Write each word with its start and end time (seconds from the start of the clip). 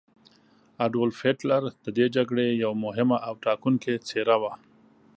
اډولف 0.85 1.17
هیټلر 1.25 1.63
د 1.83 1.85
دې 1.97 2.05
جګړې 2.15 2.47
یوه 2.63 2.75
مهمه 2.85 3.17
او 3.27 3.33
ټاکونکې 3.43 3.93
څیره 4.07 4.35
وه. 4.41 4.53